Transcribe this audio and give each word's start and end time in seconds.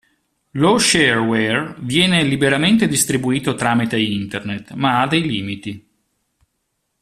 Lo 0.53 0.79
shareware 0.79 1.75
viene 1.81 2.23
liberamente 2.23 2.87
distribuito 2.87 3.53
tramite 3.53 3.99
internet 3.99 4.71
ma 4.71 4.99
ha 5.01 5.07
dei 5.07 5.21
limiti. 5.21 5.87